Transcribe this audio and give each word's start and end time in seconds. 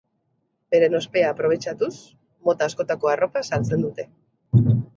Beren 0.75 0.95
ospea 0.99 1.27
aprobetxatuz, 1.33 1.91
mota 2.49 2.71
askotako 2.71 3.13
arropa 3.15 3.47
saltzen 3.51 3.87
dute. 3.87 4.11